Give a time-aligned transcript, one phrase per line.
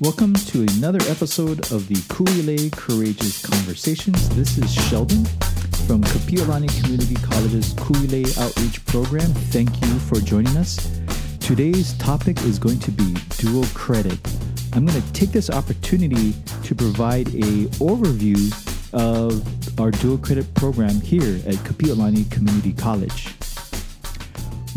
[0.00, 4.28] Welcome to another episode of the Kuilei Courageous Conversations.
[4.28, 5.24] This is Sheldon
[5.88, 9.26] from Kapiolani Community College's Kuilei Outreach Program.
[9.50, 11.00] Thank you for joining us.
[11.40, 14.20] Today's topic is going to be dual credit.
[14.72, 18.38] I'm going to take this opportunity to provide a overview
[18.92, 23.34] of our dual credit program here at Kapiolani Community College.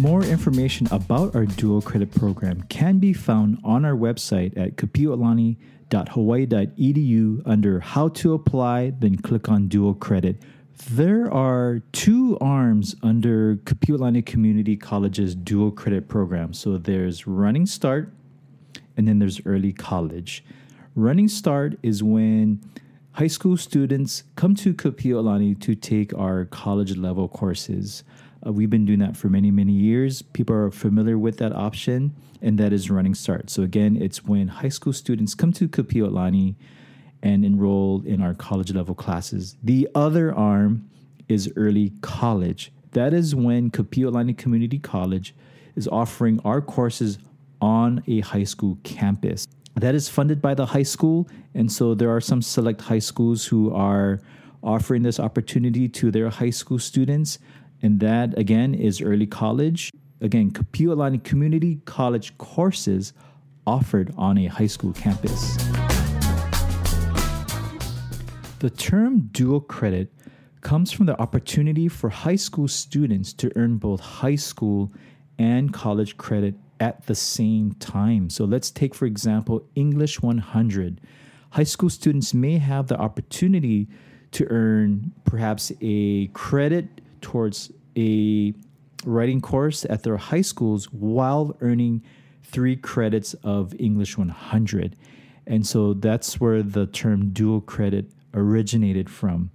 [0.02, 7.42] More information about our dual credit program can be found on our website at kapiolani.hawaii.edu
[7.46, 10.42] under How to Apply, then click on Dual Credit.
[10.90, 16.56] There are two arms under Kapiolani Community College's dual credit program.
[16.56, 18.12] So there's Running Start
[18.98, 20.44] and then there's Early College.
[20.96, 22.60] Running Start is when
[23.12, 28.04] high school students come to Kapiolani to take our college level courses.
[28.46, 30.22] Uh, we've been doing that for many, many years.
[30.22, 33.50] People are familiar with that option, and that is Running Start.
[33.50, 36.56] So, again, it's when high school students come to Kapiolani
[37.22, 39.58] and enroll in our college level classes.
[39.64, 40.90] The other arm
[41.28, 42.72] is Early College.
[42.94, 45.36] That is when Kapiolani Community College
[45.76, 47.20] is offering our courses
[47.62, 49.48] on a high school campus.
[49.76, 53.46] That is funded by the high school, and so there are some select high schools
[53.46, 54.20] who are
[54.64, 57.40] offering this opportunity to their high school students.
[57.82, 59.92] And that, again, is early college.
[60.22, 63.14] Again, Kapiolani Community College courses
[63.66, 65.58] offered on a high school campus.
[68.60, 70.14] The term dual credit
[70.62, 74.92] comes from the opportunity for high school students to earn both high school
[75.40, 78.30] and college credit at the same time.
[78.30, 81.02] So let's take, for example, English 100.
[81.52, 83.88] High school students may have the opportunity
[84.32, 88.54] to earn perhaps a credit towards a
[89.06, 92.04] writing course at their high schools while earning
[92.44, 94.96] three credits of English 100.
[95.48, 99.52] And so that's where the term dual credit originated from.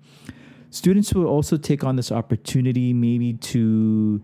[0.71, 4.21] Students will also take on this opportunity maybe to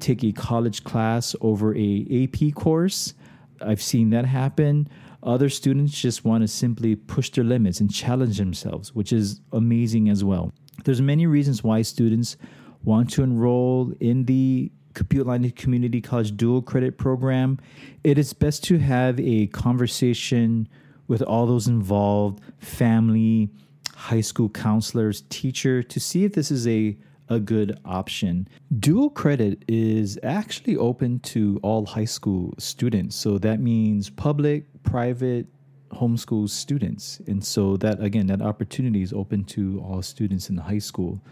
[0.00, 3.14] take a college class over a AP course.
[3.60, 4.88] I've seen that happen.
[5.22, 10.10] Other students just want to simply push their limits and challenge themselves, which is amazing
[10.10, 10.52] as well.
[10.84, 12.36] There's many reasons why students
[12.84, 17.58] want to enroll in the Kapiolani Community College Dual Credit Program,
[18.04, 20.68] it is best to have a conversation
[21.08, 23.50] with all those involved family,
[23.94, 26.96] high school counselors, teacher to see if this is a
[27.30, 28.46] a good option.
[28.80, 33.16] Dual credit is actually open to all high school students.
[33.16, 35.46] So that means public, private,
[35.90, 37.20] homeschool students.
[37.26, 41.22] And so that again, that opportunity is open to all students in the high school.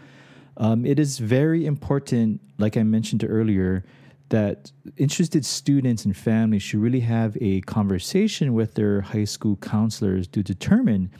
[0.57, 3.83] Um, it is very important, like I mentioned earlier,
[4.29, 10.27] that interested students and families should really have a conversation with their high school counselors
[10.27, 11.11] to determine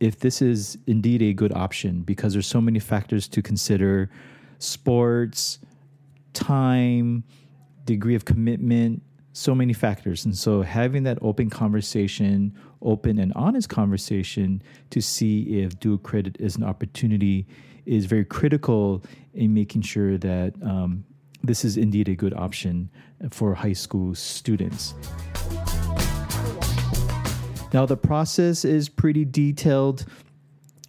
[0.00, 4.10] if this is indeed a good option because there's so many factors to consider.
[4.58, 5.58] Sports
[6.32, 7.24] time
[7.84, 9.02] degree of commitment
[9.36, 10.24] so many factors.
[10.24, 16.36] And so having that open conversation open and honest conversation to see if dual credit
[16.40, 17.46] is an opportunity
[17.86, 19.02] is very critical
[19.34, 21.04] in making sure that um,
[21.42, 22.88] this is indeed a good option
[23.30, 24.94] for high school students.
[27.72, 30.06] Now, the process is pretty detailed.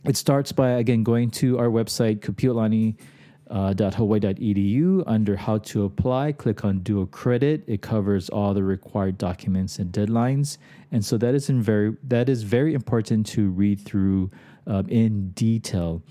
[0.05, 5.01] It starts by, again, going to our website, kapiolani.hawaii.edu.
[5.01, 7.63] Uh, under how to apply, click on dual credit.
[7.67, 10.59] It covers all the required documents and deadlines.
[10.91, 14.31] And so that is, very, that is very important to read through
[14.65, 16.01] um, in detail.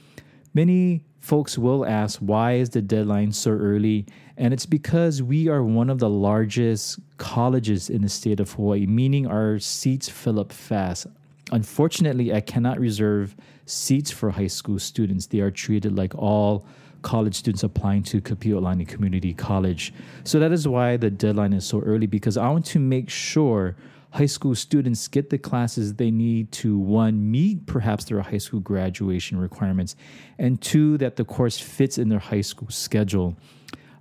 [0.56, 4.06] Many folks will ask, why is the deadline so early?
[4.38, 8.86] And it's because we are one of the largest colleges in the state of Hawaii,
[8.86, 11.08] meaning our seats fill up fast.
[11.52, 15.26] Unfortunately, I cannot reserve seats for high school students.
[15.26, 16.64] They are treated like all
[17.02, 19.92] college students applying to Kapiolani Community College.
[20.24, 23.76] So that is why the deadline is so early because I want to make sure
[24.16, 28.60] high school students get the classes they need to one meet perhaps their high school
[28.60, 29.94] graduation requirements
[30.38, 33.36] and two that the course fits in their high school schedule.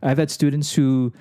[0.02, 1.12] I've had students who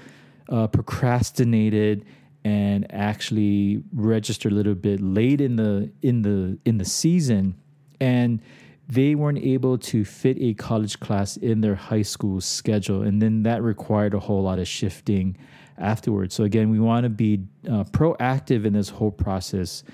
[0.49, 2.05] uh, procrastinated
[2.44, 7.56] and actually registered a little bit late in the in the in the season
[8.00, 8.40] and
[8.87, 13.43] they weren't able to fit a college class in their high school schedule and then
[13.43, 15.37] that required a whole lot of shifting
[15.79, 16.35] afterwards.
[16.35, 19.85] So again, we want to be uh, proactive in this whole process,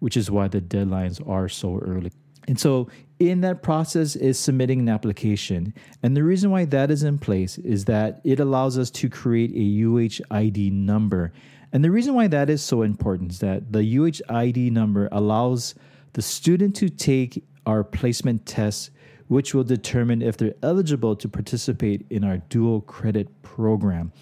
[0.00, 2.12] which is why the deadlines are so early.
[2.48, 2.88] And so,
[3.18, 5.74] in that process, is submitting an application.
[6.02, 9.52] And the reason why that is in place is that it allows us to create
[9.52, 11.32] a UHID number.
[11.72, 15.74] And the reason why that is so important is that the UHID number allows
[16.14, 18.90] the student to take our placement test,
[19.28, 24.12] which will determine if they're eligible to participate in our dual credit program.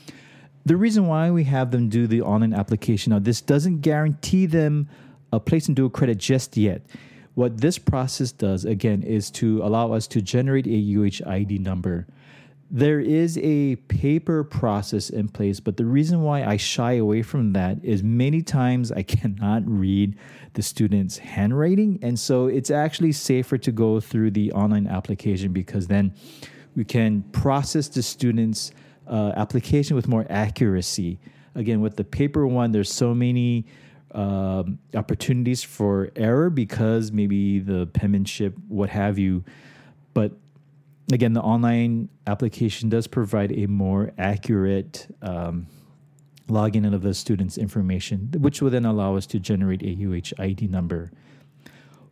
[0.69, 4.87] The reason why we have them do the online application now, this doesn't guarantee them
[5.33, 6.83] a place in dual credit just yet.
[7.33, 12.07] What this process does, again, is to allow us to generate a UHID number.
[12.71, 17.55] There is a paper process in place, but the reason why I shy away from
[17.55, 20.19] that is many times I cannot read
[20.53, 21.99] the student's handwriting.
[22.03, 26.13] And so it's actually safer to go through the online application because then
[26.77, 28.71] we can process the student's
[29.09, 31.19] uh, application with more accuracy.
[31.55, 33.67] Again, with the paper one, there's so many
[34.13, 39.45] um, opportunities for error because maybe the penmanship, what have you.
[40.15, 40.33] But
[41.13, 45.67] again, the online application does provide a more accurate um,
[46.49, 50.69] login of the student's information, which will then allow us to generate a UH ID
[50.69, 51.13] number.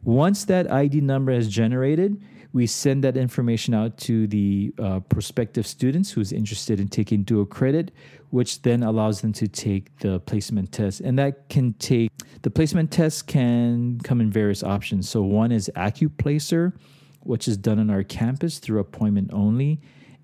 [0.02, 2.22] Once that ID number is generated,
[2.52, 7.44] we send that information out to the uh, prospective students who's interested in taking dual
[7.46, 7.92] credit,
[8.30, 11.00] which then allows them to take the placement test.
[11.00, 12.10] And that can take
[12.42, 15.08] the placement test can come in various options.
[15.08, 16.72] So one is AccuPlacer,
[17.20, 19.80] which is done on our campus through appointment only,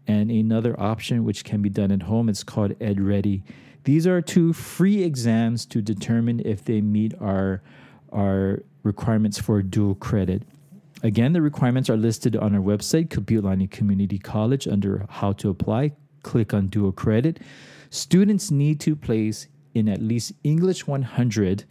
[0.07, 2.29] and another option which can be done at home.
[2.29, 3.43] It's called EdReady.
[3.85, 7.63] These are two free exams to determine if they meet our
[8.13, 10.43] our requirements for dual credit.
[11.03, 15.93] Again, the requirements are listed on our website, Kapiolani Community College, under How to Apply.
[16.23, 17.41] Click on Dual Credit.
[17.91, 21.65] Students need to place in at least English 100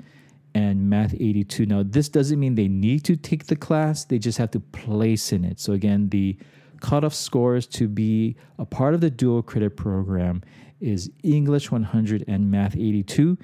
[0.54, 1.66] and Math 82.
[1.66, 5.31] Now, this doesn't mean they need to take the class, they just have to place
[5.31, 5.62] in it.
[5.62, 6.38] So, again, the
[6.81, 10.44] cutoff scores to be a part of the dual credit program
[10.81, 13.38] is English 100 and Math 82,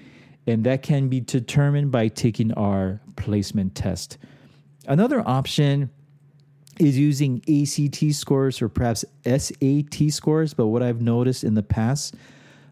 [0.48, 4.18] and that can be determined by taking our placement test.
[4.88, 5.90] Another option
[6.80, 10.54] is using ACT scores or perhaps SAT scores.
[10.54, 12.16] But what I've noticed in the past,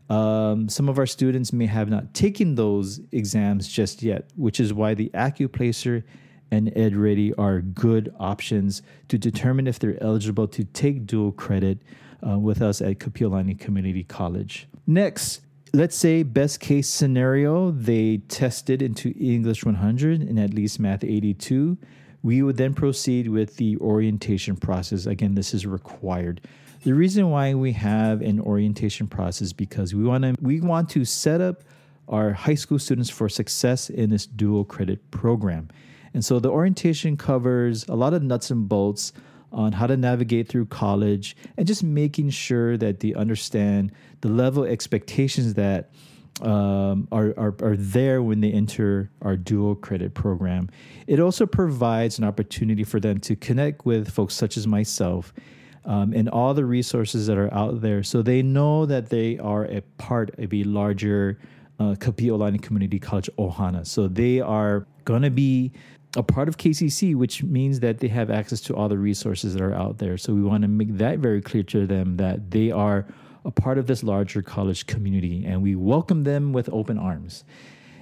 [0.09, 4.73] um, some of our students may have not taken those exams just yet, which is
[4.73, 6.03] why the AccuPlacer
[6.51, 11.79] and EdReady are good options to determine if they're eligible to take dual credit
[12.25, 14.67] uh, with us at Kapiolani Community College.
[14.85, 15.41] Next,
[15.73, 21.77] let's say best case scenario, they tested into English 100 and at least Math 82
[22.25, 25.05] we would then proceed with the orientation process.
[25.05, 26.41] Again, this is required.
[26.83, 31.05] The reason why we have an orientation process because we want to we want to
[31.05, 31.61] set up
[32.07, 35.69] our high school students for success in this dual credit program.
[36.15, 39.13] And so the orientation covers a lot of nuts and bolts
[39.51, 44.63] on how to navigate through college and just making sure that they understand the level
[44.63, 45.91] expectations that
[46.41, 50.69] um, are, are, are there when they enter our dual credit program.
[51.07, 55.33] It also provides an opportunity for them to connect with folks such as myself
[55.85, 59.65] um, and all the resources that are out there so they know that they are
[59.65, 61.39] a part of a larger
[61.79, 63.85] uh, Community College Ohana.
[63.85, 65.71] So they are going to be
[66.15, 69.61] a part of KCC, which means that they have access to all the resources that
[69.61, 70.17] are out there.
[70.17, 73.05] So we want to make that very clear to them that they are
[73.45, 77.43] a part of this larger college community, and we welcome them with open arms.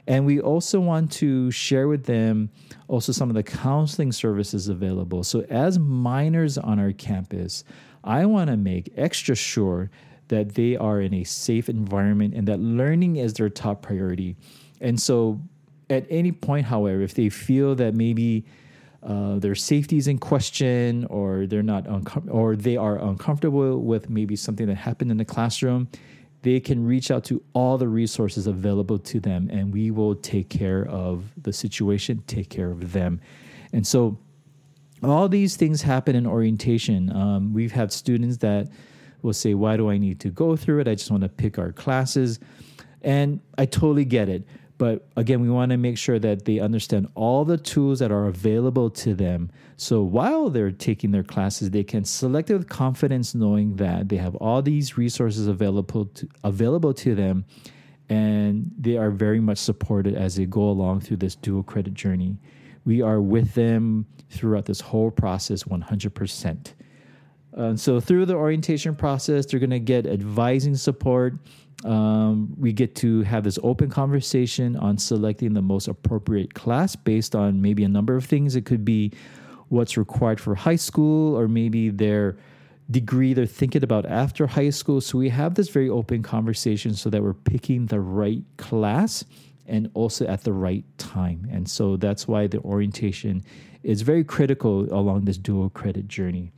[0.07, 2.49] And we also want to share with them
[2.87, 5.23] also some of the counseling services available.
[5.23, 7.63] So, as minors on our campus,
[8.03, 9.89] I want to make extra sure
[10.27, 14.35] that they are in a safe environment and that learning is their top priority.
[14.81, 15.41] And so,
[15.89, 18.45] at any point, however, if they feel that maybe
[19.05, 24.09] uh, their safety is in question or they're not uncom- or they are uncomfortable with
[24.09, 25.87] maybe something that happened in the classroom
[26.43, 30.49] they can reach out to all the resources available to them and we will take
[30.49, 33.19] care of the situation take care of them.
[33.71, 34.19] And so
[35.01, 37.13] all these things happen in orientation.
[37.15, 38.69] Um, we've had students that
[39.21, 40.87] will say why do i need to go through it?
[40.87, 42.39] I just want to pick our classes.
[43.01, 44.45] And i totally get it
[44.83, 48.27] but again, we want to make sure that they understand all the tools that are
[48.27, 49.49] available to them.
[49.77, 54.17] So while they're taking their classes, they can select it with confidence, knowing that they
[54.17, 57.45] have all these resources available to, available to them,
[58.09, 62.37] and they are very much supported as they go along through this dual credit journey.
[62.83, 66.73] We are with them throughout this whole process 100%.
[67.55, 71.35] Uh, so through the orientation process, they're going to get advising support
[71.85, 77.35] um, we get to have this open conversation on selecting the most appropriate class based
[77.35, 78.55] on maybe a number of things.
[78.55, 79.11] It could be
[79.69, 82.37] what's required for high school or maybe their
[82.91, 85.01] degree they're thinking about after high school.
[85.01, 89.25] So we have this very open conversation so that we're picking the right class
[89.65, 91.47] and also at the right time.
[91.51, 93.43] And so that's why the orientation
[93.81, 96.51] is very critical along this dual credit journey.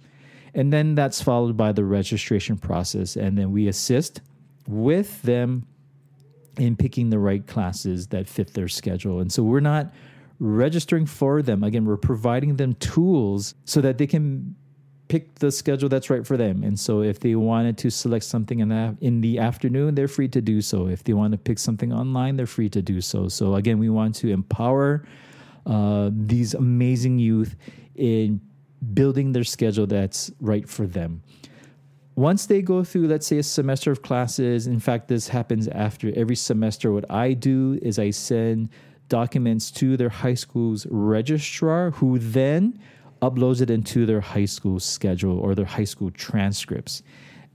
[0.53, 3.15] And then that's followed by the registration process.
[3.15, 4.21] And then we assist
[4.67, 5.67] with them
[6.57, 9.19] in picking the right classes that fit their schedule.
[9.19, 9.93] And so we're not
[10.39, 11.63] registering for them.
[11.63, 14.55] Again, we're providing them tools so that they can
[15.07, 16.63] pick the schedule that's right for them.
[16.63, 20.27] And so if they wanted to select something in the, in the afternoon, they're free
[20.29, 20.87] to do so.
[20.87, 23.27] If they want to pick something online, they're free to do so.
[23.27, 25.05] So again, we want to empower
[25.65, 27.55] uh, these amazing youth
[27.95, 28.41] in
[28.93, 31.21] building their schedule that's right for them.
[32.15, 36.13] Once they go through, let's say, a semester of classes, in fact, this happens after
[36.15, 36.93] every semester.
[36.93, 38.69] What I do is I send
[39.09, 42.79] documents to their high school's registrar, who then
[43.21, 47.03] uploads it into their high school schedule or their high school transcripts.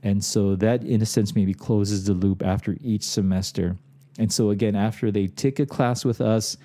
[0.02, 3.78] And so that, in a sense, maybe closes the loop after each semester.
[4.18, 6.58] And so, again, after they take a class with us,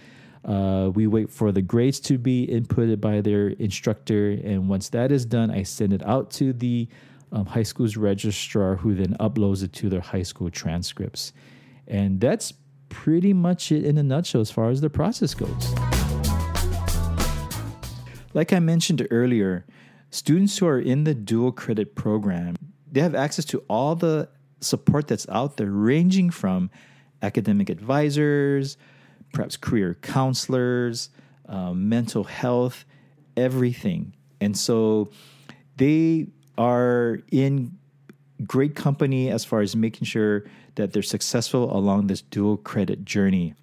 [0.43, 4.31] uh, we wait for the grades to be inputted by their instructor.
[4.31, 6.87] And once that is done, I send it out to the
[7.31, 11.33] um, high school's registrar, who then uploads it to their high school transcripts.
[11.87, 12.53] And that's
[12.89, 15.73] pretty much it in a nutshell as far as the process goes.
[18.33, 19.65] Like I mentioned earlier,
[20.09, 22.55] students who are in the dual credit program,
[22.91, 24.29] they have access to all the
[24.61, 26.69] support that's out there, ranging from
[27.21, 28.77] academic advisors,
[29.33, 31.09] perhaps career counselors,
[31.47, 32.85] um, mental health,
[33.37, 34.13] everything.
[34.41, 35.11] And so
[35.77, 37.77] they are in
[38.45, 40.43] great company as far as making sure
[40.75, 43.53] that they're successful along this dual credit journey.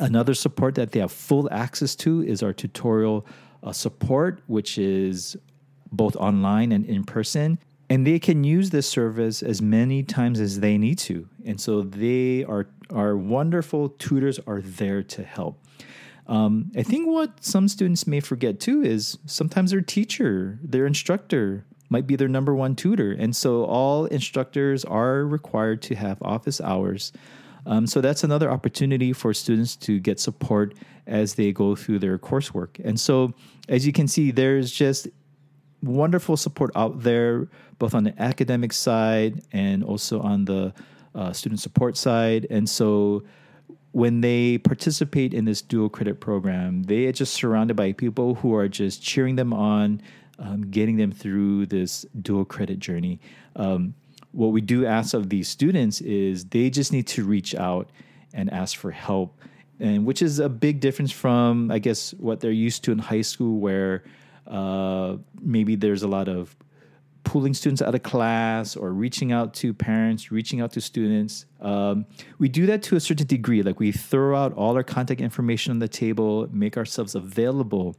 [0.00, 3.26] Another support that they have full access to is our tutorial
[3.62, 5.36] uh, support, which is
[5.92, 7.58] both online and in person.
[7.88, 11.28] And they can use this service as many times as they need to.
[11.44, 15.60] And so they are, our wonderful tutors are there to help.
[16.26, 21.66] Um, I think what some students may forget too is sometimes their teacher, their instructor,
[21.90, 23.12] might be their number one tutor.
[23.12, 27.12] And so all instructors are required to have office hours.
[27.66, 30.74] Um, so that's another opportunity for students to get support
[31.06, 32.82] as they go through their coursework.
[32.84, 33.34] And so
[33.68, 35.08] as you can see, there's just
[35.82, 37.48] wonderful support out there,
[37.78, 40.72] both on the academic side and also on the
[41.14, 42.46] uh, student support side.
[42.50, 43.22] And so
[43.92, 48.54] when they participate in this dual credit program, they are just surrounded by people who
[48.54, 50.02] are just cheering them on,
[50.38, 53.20] um, getting them through this dual credit journey.
[53.56, 53.94] Um,
[54.32, 57.88] what we do ask of these students is they just need to reach out
[58.32, 59.38] and ask for help
[59.80, 63.22] and which is a big difference from I guess what they're used to in high
[63.22, 64.04] school, where
[64.46, 66.54] uh, maybe there's a lot of
[67.24, 71.46] pulling students out of class or reaching out to parents, reaching out to students.
[71.60, 72.04] Um,
[72.38, 73.62] we do that to a certain degree.
[73.62, 77.96] Like we throw out all our contact information on the table, make ourselves available,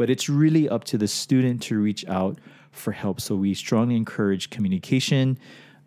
[0.00, 2.38] but it's really up to the student to reach out
[2.72, 3.20] for help.
[3.20, 5.38] So we strongly encourage communication.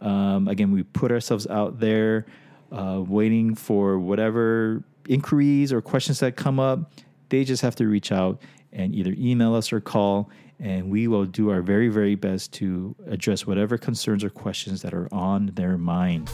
[0.02, 2.28] Um, again, we put ourselves out there,
[2.72, 6.92] uh, waiting for whatever inquiries or questions that come up,
[7.30, 8.40] they just have to reach out
[8.72, 10.30] and either email us or call,
[10.60, 14.94] and we will do our very, very best to address whatever concerns or questions that
[14.94, 16.30] are on their mind.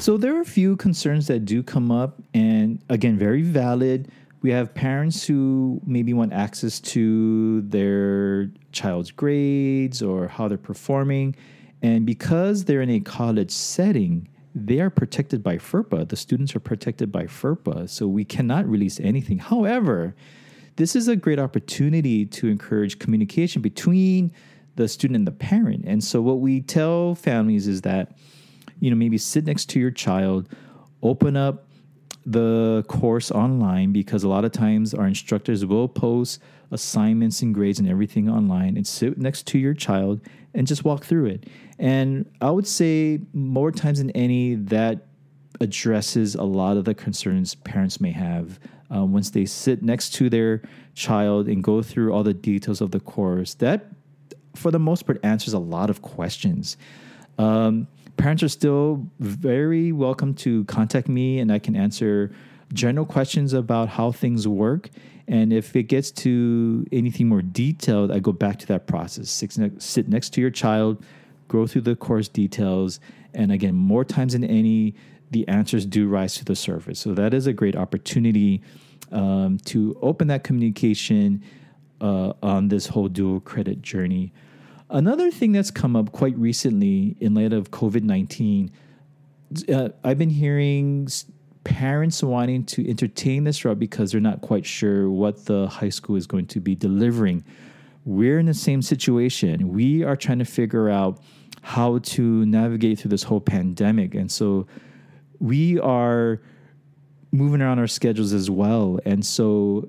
[0.00, 4.10] So, there are a few concerns that do come up, and again, very valid.
[4.44, 11.34] We have parents who maybe want access to their child's grades or how they're performing.
[11.80, 16.10] And because they're in a college setting, they are protected by FERPA.
[16.10, 19.38] The students are protected by FERPA, so we cannot release anything.
[19.38, 20.14] However,
[20.76, 24.30] this is a great opportunity to encourage communication between
[24.76, 25.86] the student and the parent.
[25.86, 28.12] And so, what we tell families is that,
[28.78, 30.50] you know, maybe sit next to your child,
[31.02, 31.64] open up
[32.26, 36.40] the course online because a lot of times our instructors will post
[36.70, 40.20] assignments and grades and everything online and sit next to your child
[40.54, 41.48] and just walk through it.
[41.78, 45.06] And I would say more times than any, that
[45.60, 48.58] addresses a lot of the concerns parents may have
[48.94, 50.62] uh, once they sit next to their
[50.94, 53.54] child and go through all the details of the course.
[53.54, 53.86] That,
[54.54, 56.76] for the most part, answers a lot of questions.
[57.38, 62.30] Um, parents are still very welcome to contact me, and I can answer
[62.72, 64.90] general questions about how things work.
[65.26, 69.30] And if it gets to anything more detailed, I go back to that process.
[69.78, 71.02] Sit next to your child,
[71.48, 73.00] go through the course details,
[73.32, 74.94] and again, more times than any,
[75.30, 77.00] the answers do rise to the surface.
[77.00, 78.62] So that is a great opportunity
[79.10, 81.42] um, to open that communication
[82.00, 84.32] uh, on this whole dual credit journey.
[84.90, 88.70] Another thing that's come up quite recently in light of COVID 19,
[89.72, 91.08] uh, I've been hearing
[91.64, 96.16] parents wanting to entertain this route because they're not quite sure what the high school
[96.16, 97.42] is going to be delivering.
[98.04, 99.70] We're in the same situation.
[99.70, 101.22] We are trying to figure out
[101.62, 104.14] how to navigate through this whole pandemic.
[104.14, 104.66] And so
[105.38, 106.42] we are
[107.32, 109.00] moving around our schedules as well.
[109.06, 109.88] And so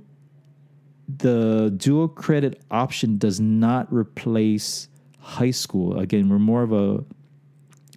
[1.08, 4.88] the dual credit option does not replace
[5.20, 6.00] high school.
[6.00, 7.04] Again, we're more of a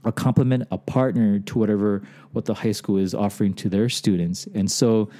[0.04, 4.46] a complement, a partner to whatever what the high school is offering to their students.
[4.54, 5.10] And so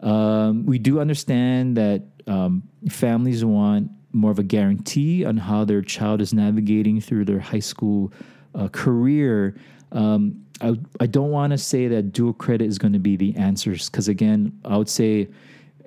[0.00, 5.82] um, we do understand that um, families want more of a guarantee on how their
[5.82, 8.12] child is navigating through their high school
[8.54, 9.56] uh, career.
[9.92, 13.36] Um, I, I don't want to say that dual credit is going to be the
[13.36, 15.28] answers because, again, I would say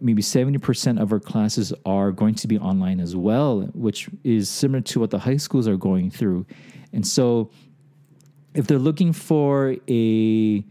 [0.02, 4.82] maybe 70% of our classes are going to be online as well, which is similar
[4.82, 6.46] to what the high schools are going through.
[6.92, 7.52] And so
[8.54, 10.66] if they're looking for a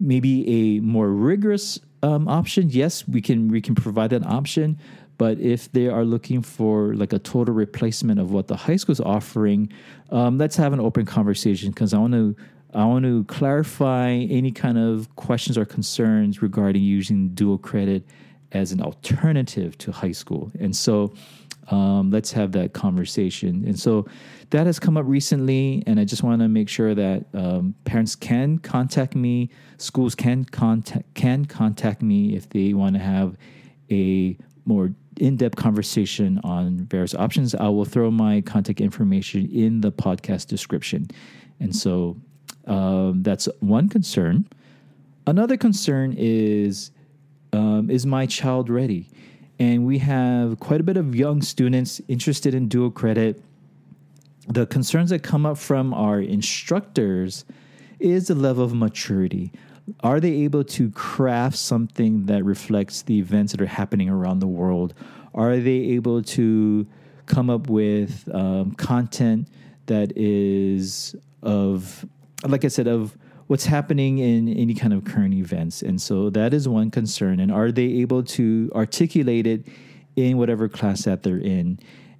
[0.00, 4.78] maybe a more rigorous um, option, yes, we can we can provide that option.
[5.18, 8.92] But if they are looking for like a total replacement of what the high school
[8.92, 9.72] is offering,
[10.10, 12.36] um, let's have an open conversation because I want to
[12.74, 18.04] I want to clarify any kind of questions or concerns regarding using dual credit
[18.52, 20.50] as an alternative to high school.
[20.60, 21.14] And so
[21.68, 23.64] um, let's have that conversation.
[23.66, 24.06] And so
[24.50, 28.14] that has come up recently, and I just want to make sure that um, parents
[28.14, 33.38] can contact me, schools can contact can contact me if they want to have
[33.90, 37.54] a more in-depth conversation on various options.
[37.54, 41.08] I will throw my contact information in the podcast description,
[41.60, 42.16] and so
[42.66, 44.46] um, that's one concern.
[45.26, 46.90] Another concern is
[47.52, 49.08] um, is my child ready?
[49.58, 53.42] And we have quite a bit of young students interested in dual credit.
[54.48, 57.44] The concerns that come up from our instructors
[58.00, 59.52] is the level of maturity.
[60.00, 64.46] Are they able to craft something that reflects the events that are happening around the
[64.46, 64.94] world?
[65.34, 66.86] Are they able to
[67.26, 69.48] come up with um, content
[69.86, 72.04] that is of,
[72.46, 75.82] like I said, of what's happening in any kind of current events.
[75.82, 77.40] And so that is one concern.
[77.40, 79.66] And are they able to articulate it
[80.16, 81.78] in whatever class that they're in?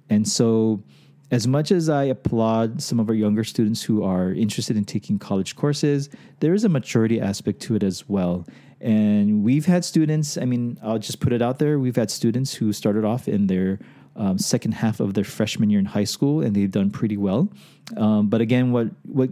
[0.09, 0.83] And so,
[1.31, 5.17] as much as I applaud some of our younger students who are interested in taking
[5.17, 6.09] college courses,
[6.41, 8.45] there is a maturity aspect to it as well.
[8.79, 12.53] And we've had students, I mean, I'll just put it out there, we've had students
[12.53, 13.79] who started off in their
[14.15, 17.49] um, second half of their freshman year in high school and they've done pretty well.
[17.97, 19.29] Um, but again, what, what,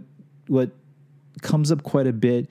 [0.48, 0.70] what
[1.40, 2.48] comes up quite a bit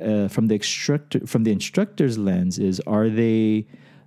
[0.00, 3.66] uh, from the instructor from the instructor's lens is are they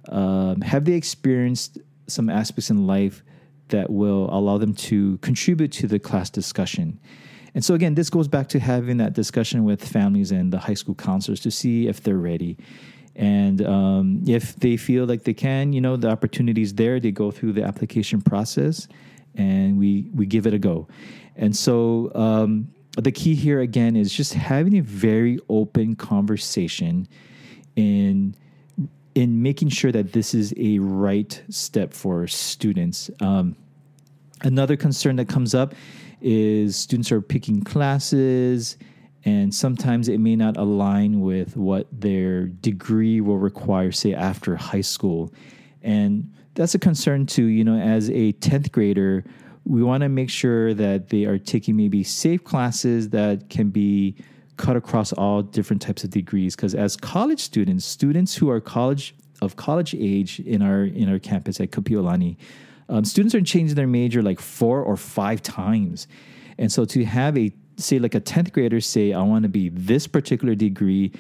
[0.10, 1.78] um, have they experienced
[2.08, 3.24] some aspects in life
[3.70, 7.00] that will allow them to contribute to the class discussion?
[7.56, 10.74] And so again this goes back to having that discussion with families and the high
[10.74, 12.58] school counselors to see if they're ready.
[13.16, 17.12] And um, if they feel like they can you know the opportunity is there they
[17.12, 18.88] go through the application process
[19.36, 20.88] and we we give it a go.
[21.36, 22.70] And so um,
[23.02, 27.08] the key here again is just having a very open conversation
[27.76, 28.36] in
[29.16, 33.10] in making sure that this is a right step for students.
[33.20, 33.56] Um,
[34.42, 35.74] another concern that comes up
[36.22, 38.78] is students are picking classes
[39.26, 44.82] and sometimes it may not align with what their degree will require say after high
[44.82, 45.34] school
[45.82, 49.24] and that's a concern too you know as a 10th grader
[49.66, 54.16] we want to make sure that they are taking maybe safe classes that can be
[54.58, 56.56] cut across all different types of degrees.
[56.56, 61.20] Because as college students students who are college of college age in our in our
[61.20, 62.38] campus at Kapiolani
[62.90, 66.08] um, students are changing their major like four or five times.
[66.58, 69.70] And so to have a say like a 10th grader say i want to be
[69.70, 71.12] this particular degree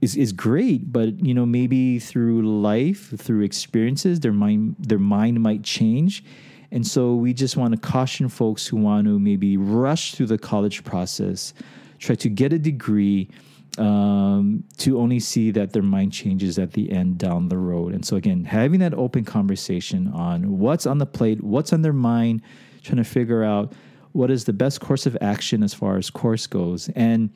[0.00, 5.40] is, is great but you know maybe through life through experiences their mind their mind
[5.40, 6.24] might change
[6.72, 10.38] and so we just want to caution folks who want to maybe rush through the
[10.38, 11.52] college process,
[11.98, 13.28] try to get a degree
[13.76, 17.92] um, to only see that their mind changes at the end down the road.
[17.92, 21.92] And so, again, having that open conversation on what's on the plate, what's on their
[21.92, 22.40] mind,
[22.82, 23.74] trying to figure out
[24.12, 26.88] what is the best course of action as far as course goes.
[26.96, 27.30] And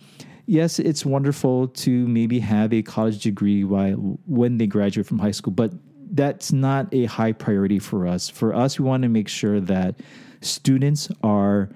[0.47, 3.93] yes, it's wonderful to maybe have a college degree while
[4.27, 5.73] when they graduate from high school, but
[6.11, 8.29] that's not a high priority for us.
[8.29, 10.01] For us, we want to make sure that
[10.41, 11.71] students are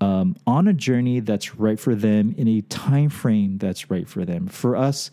[0.00, 4.24] um, on a journey that's right for them in a time frame that's right for
[4.24, 4.48] them.
[4.48, 5.10] For us,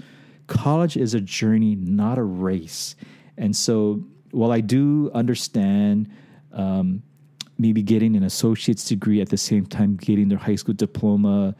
[0.47, 2.95] college is a journey, not a race.
[3.37, 6.09] And so while I do understand
[6.51, 7.03] um,
[7.57, 11.55] maybe getting an associate's degree at the same time getting their high school diploma,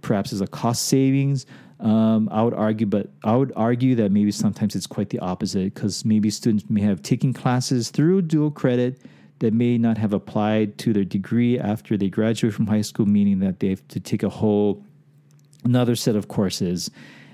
[0.00, 1.46] perhaps as a cost savings.
[1.82, 5.74] Um, I would argue, but I would argue that maybe sometimes it's quite the opposite
[5.74, 9.02] because maybe students may have taken classes through dual credit
[9.40, 13.40] that may not have applied to their degree after they graduate from high school, meaning
[13.40, 14.84] that they have to take a whole
[15.64, 16.88] another set of courses.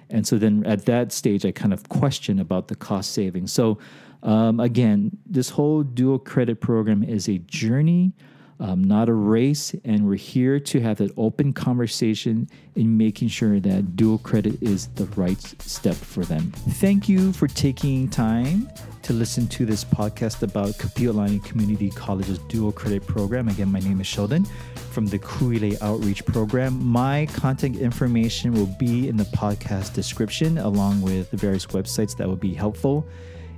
[0.08, 3.52] And so then at that stage, I kind of question about the cost savings.
[3.52, 3.78] So
[4.22, 8.12] um, again, this whole dual credit program is a journey,
[8.61, 13.61] um, not a race, and we're here to have that open conversation in making sure
[13.61, 16.53] that dual credit is the right step for them.
[16.81, 18.68] Thank you for taking time
[19.03, 23.49] to listen to this podcast about Kapi'olani Community College's dual credit program.
[23.49, 24.44] Again, my name is Sheldon
[24.90, 26.85] from the Kuilei Outreach Program.
[26.85, 32.27] My contact information will be in the podcast description along with the various websites that
[32.27, 33.07] will be helpful.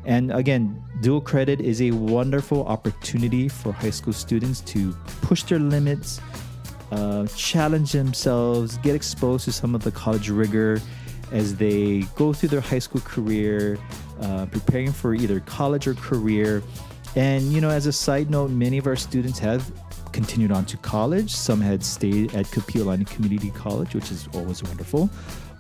[0.05, 5.59] And again, dual credit is a wonderful opportunity for high school students to push their
[5.59, 6.21] limits,
[6.91, 10.81] uh, challenge themselves, get exposed to some of the college rigor
[11.33, 13.79] as they go through their high school career,
[14.21, 16.63] uh, preparing for either college or career.
[17.17, 19.71] And, you know, as a side note, many of our students have
[20.13, 21.31] continued on to college.
[21.35, 25.11] Some had stayed at Kapi'olani Community College, which is always wonderful.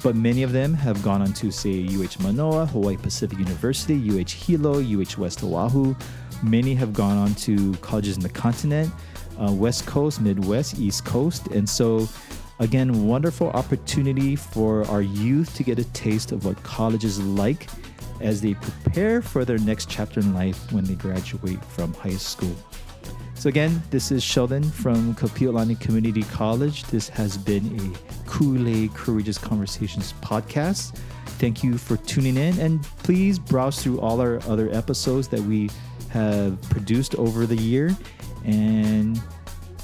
[0.03, 4.31] But many of them have gone on to, say, UH Manoa, Hawaii Pacific University, UH
[4.31, 5.95] Hilo, UH West Oahu.
[6.43, 8.91] Many have gone on to colleges in the continent,
[9.39, 11.49] uh, West Coast, Midwest, East Coast.
[11.49, 12.09] And so,
[12.61, 17.69] again, wonderful opportunity for our youth to get a taste of what college is like
[18.21, 22.55] as they prepare for their next chapter in life when they graduate from high school.
[23.41, 26.85] So again, this is Sheldon from Kapi'olani Community College.
[26.85, 30.95] This has been a Kuilei Courageous Conversations podcast.
[31.39, 35.71] Thank you for tuning in, and please browse through all our other episodes that we
[36.11, 37.97] have produced over the year.
[38.45, 39.19] And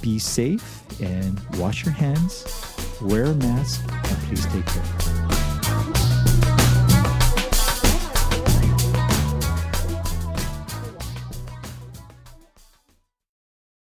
[0.02, 2.44] be safe and wash your hands,
[3.00, 5.15] wear a mask, and please take care.